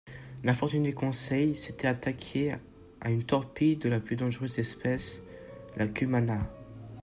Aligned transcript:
L'infortuné 0.43 0.93
Conseil 0.93 1.53
s'était 1.53 1.85
attaqué 1.87 2.55
à 3.01 3.11
une 3.11 3.21
torpille 3.21 3.75
de 3.75 3.87
la 3.87 3.99
plus 3.99 4.15
dangereuse 4.15 4.57
espèce, 4.57 5.21
la 5.77 5.85
cumana. 5.87 6.49